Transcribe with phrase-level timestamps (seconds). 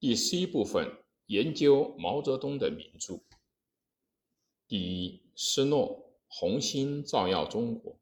[0.00, 0.90] 第十一部分
[1.26, 3.20] 研究毛泽东的名著。
[4.66, 8.00] 第一，施诺红星照耀中国。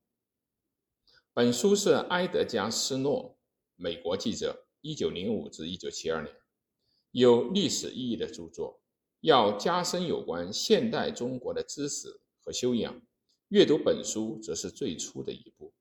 [1.35, 3.37] 本书是埃德加·施诺，
[3.75, 6.33] 美国记者，一九零五至一九七二年，
[7.11, 8.81] 有历史意义的著作。
[9.23, 13.03] 要加深有关现代中国的知识和修养，
[13.49, 15.75] 阅读本书则是最初的一步。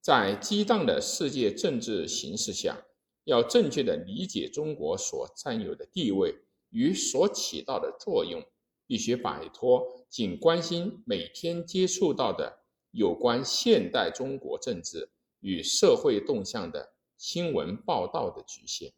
[0.00, 2.82] 在激荡的世界政治形势下，
[3.30, 6.34] 要正确的理解中国所占有的地位
[6.70, 8.44] 与所起到的作用，
[8.88, 18.92] 必须摆脱仅关心每天接触到的有关现代中国政治与社会动向的新闻报道的局限。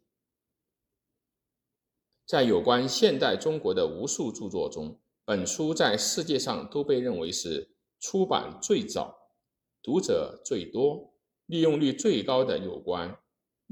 [2.25, 9.15] 在有关现代中国的无数著作中，本书在世界上都被认为是出版最早、
[9.83, 11.13] 读者最多、
[11.45, 13.19] 利用率最高的有关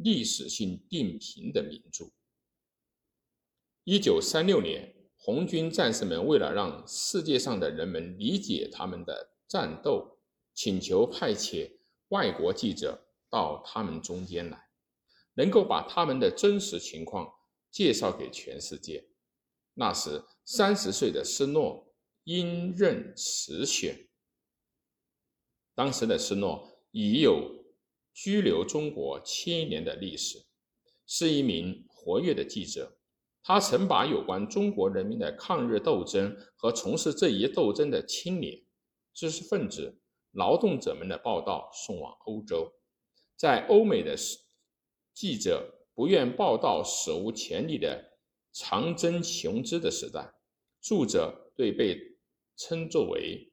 [0.03, 2.05] 历史性定评的名著。
[3.83, 10.17] 一九三六年，红军战士们为了让世界上的人们理解他们的战斗，
[10.53, 11.71] 请求派遣
[12.09, 14.69] 外国记者到他们中间来，
[15.33, 17.33] 能够把他们的真实情况。
[17.71, 19.07] 介绍给全世界。
[19.75, 24.09] 那时，三十岁的斯诺因任辞选。
[25.73, 27.60] 当时的斯诺已有
[28.13, 30.45] 居留中国千年的历史，
[31.05, 32.97] 是一名活跃的记者。
[33.43, 38.63] 他曾把有关中国人民的抗日斗争和从事这一斗争的青年、
[39.13, 39.99] 知识分子、
[40.31, 42.71] 劳动者们的报道送往欧洲，
[43.35, 44.15] 在欧美的
[45.13, 45.77] 记者。
[45.93, 48.17] 不愿报道史无前例的
[48.53, 50.33] 长征雄姿的时代，
[50.81, 52.17] 著者对被
[52.55, 53.51] 称作为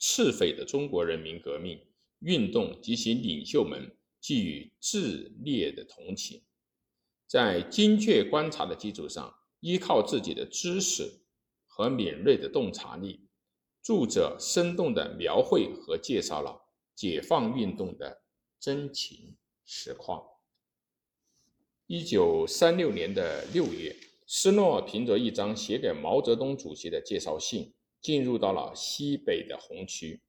[0.00, 1.80] 赤匪的中国人民革命
[2.20, 6.42] 运动及其领袖们寄予炽烈的同情。
[7.26, 11.20] 在精确观察的基础上，依靠自己的知识
[11.66, 13.28] 和敏锐的洞察力，
[13.82, 16.60] 著者生动地描绘和介绍了
[16.94, 18.22] 解放运动的
[18.58, 20.24] 真情实况。
[21.86, 23.94] 一九三六年的六月，
[24.26, 30.20] 施诺凭着一张写给毛泽东主席的介绍信，进入到了西北的红区。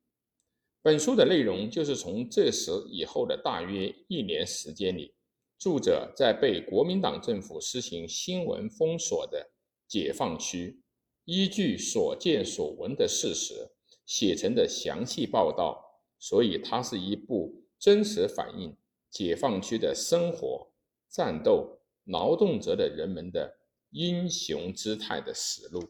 [0.81, 5.13] 本书的内容就是从这时以后的大约一年时间里，
[5.57, 9.51] 作者在被国民党政府实行新闻封锁的
[9.88, 10.81] 解放区，
[11.25, 13.69] 依据所见所闻的事实
[14.06, 15.85] 写成的详细报道。
[16.18, 18.75] 所以，它是一部真实反映
[19.09, 20.68] 解放区的生活。
[21.09, 23.57] 战斗劳动者的人们的
[23.91, 25.81] 英雄姿态的实录。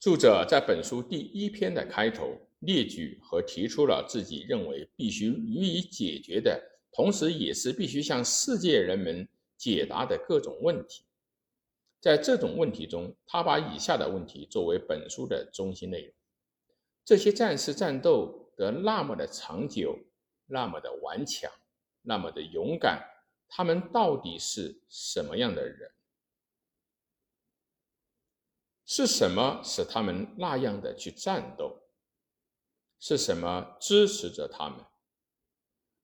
[0.00, 11.02] 作者在本书第一篇的开头列举和提出了自己认为必须予以解决的，同时也是必须向世界人们解答的各种问题。
[12.00, 16.14] 在这种问题中，他把以下的问题作为本书的中心内容：
[17.04, 19.98] 这些战士战斗得那么的长久，
[20.46, 21.50] 那么的顽强。
[22.02, 23.04] 那么的勇敢，
[23.48, 25.90] 他们到底是什么样的人？
[28.90, 31.82] 是什么使他们那样的去战斗？
[32.98, 34.82] 是什么支持着他们？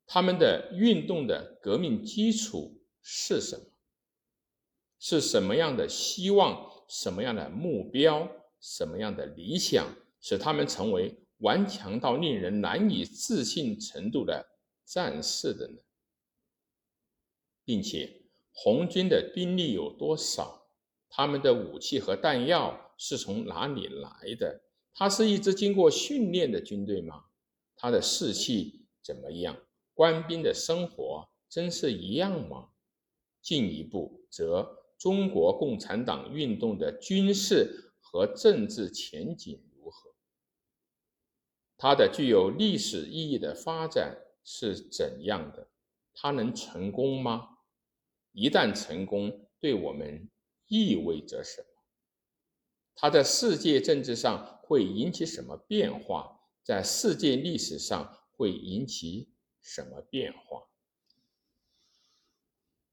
[0.04, 3.64] 他们的运动的革命基础是什么？
[4.98, 6.84] 是什么样的希望？
[6.86, 8.30] 什么样的目标？
[8.60, 14.46] 什么样的理想，使他们成为顽强到令人难以置信程度的
[14.84, 15.78] 战士的呢？
[17.64, 20.63] 并且，红军的兵力有多少？
[21.16, 24.62] 他们的武器和弹药是从哪里来的？
[24.92, 27.26] 它是一支经过训练的军队吗？
[27.76, 29.56] 他的士气怎么样？
[29.92, 32.70] 官兵的生活真是一样吗？
[33.40, 40.10] 进一步，则中国共产党运动的军事和政治前景如何？
[41.76, 45.68] 它的具有历史意义的发展是怎样的？
[46.12, 47.50] 它能成功吗？
[48.32, 50.28] 一旦成功，对我们
[50.68, 51.66] 意味着什么？
[52.94, 56.40] 它在世界政治上会引起什么变化？
[56.62, 60.62] 在世界历史上会引起什么变化？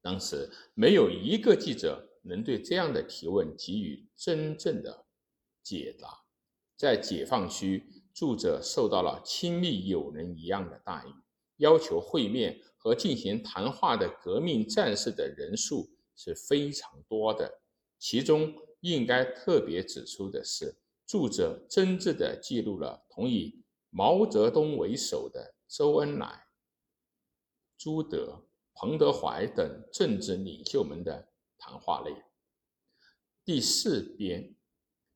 [0.02, 5.06] 当时没有一个记者能对这样的提问给予真正的
[5.62, 6.24] 解答。
[6.76, 11.14] 在解放区，住者受到了亲密友人一样的待遇，
[11.58, 12.62] 要求会面。
[12.84, 17.61] 和进行谈话的革命战士的人数是非常多的，
[18.02, 20.76] 其中应该特别指出的是，
[21.06, 26.48] 著者真挚地记录了同以毛泽东为首的周恩来、
[27.78, 32.20] 朱德、彭德怀等政治领袖们的谈话内容。
[33.46, 34.56] 第四编，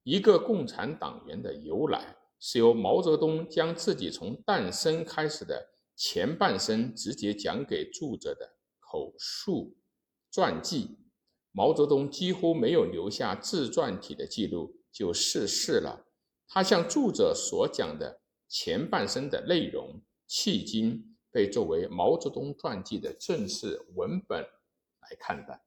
[0.04, 9.76] 一个共产党员的由来，是由毛泽东将自己从诞生开始的前半生直接讲给著者的口述
[10.30, 11.00] 传记。
[11.58, 16.06] 毛泽东几乎没有留下自传体的记录，就逝世了。
[16.50, 18.20] 他向读者所讲的
[18.50, 25.64] 前半生的内容，迄今被作为毛泽东传记的正式文本来看待。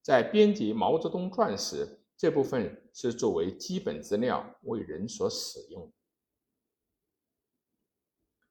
[0.00, 5.92] 在编辑毛泽东传时，这部分是作为基本资料为人所使用。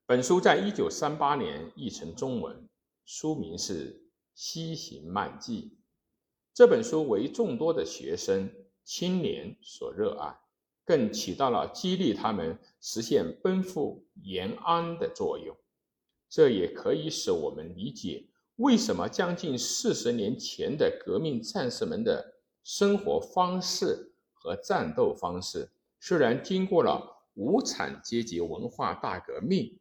[0.05, 2.69] 本书在一九三八年译成中文，
[3.03, 3.93] 书名是
[4.35, 5.71] 《西行漫记》。
[6.57, 8.51] 这本书为众多的学生
[8.83, 10.35] 青年所热爱，
[10.83, 15.55] 更起到了激励他们实现奔赴延安的作用。
[16.27, 18.25] 这也可以使我们理解
[18.55, 25.69] 为什么将近四十年前的革命战士们的生活方式和战斗方式，
[25.99, 29.77] 虽然经过了无产阶级文化大革命，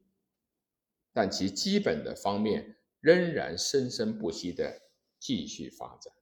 [1.14, 4.82] 但其基本的方面仍然生生不息地
[5.18, 6.12] 继续发展。